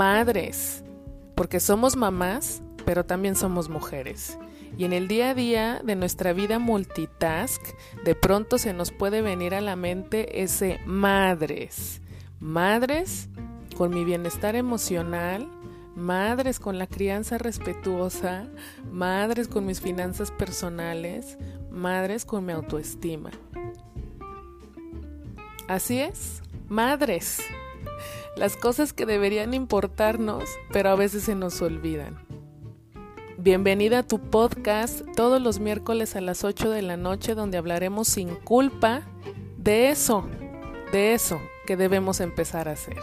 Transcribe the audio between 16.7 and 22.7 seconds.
la crianza respetuosa, madres con mis finanzas personales, madres con mi